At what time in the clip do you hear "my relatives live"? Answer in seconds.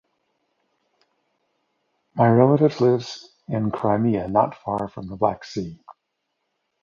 2.15-3.07